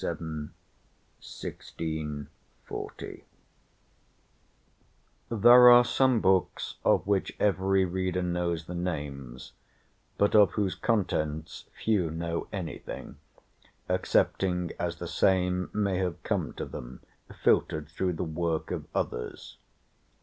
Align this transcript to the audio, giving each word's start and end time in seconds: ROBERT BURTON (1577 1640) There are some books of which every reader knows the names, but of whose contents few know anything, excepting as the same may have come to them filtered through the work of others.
ROBERT 0.03 0.13
BURTON 0.17 0.51
(1577 1.21 2.29
1640) 2.67 3.25
There 5.29 5.69
are 5.69 5.85
some 5.85 6.19
books 6.19 6.77
of 6.83 7.05
which 7.05 7.37
every 7.39 7.85
reader 7.85 8.23
knows 8.23 8.65
the 8.65 8.73
names, 8.73 9.53
but 10.17 10.33
of 10.33 10.53
whose 10.53 10.73
contents 10.73 11.65
few 11.79 12.09
know 12.09 12.47
anything, 12.51 13.17
excepting 13.87 14.71
as 14.79 14.95
the 14.95 15.07
same 15.07 15.69
may 15.71 15.99
have 15.99 16.23
come 16.23 16.53
to 16.53 16.65
them 16.65 17.01
filtered 17.43 17.87
through 17.87 18.13
the 18.13 18.23
work 18.23 18.71
of 18.71 18.87
others. 18.95 19.57